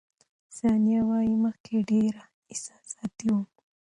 [0.57, 3.45] ثانیه وايي، مخکې ډېره احساساتي وم.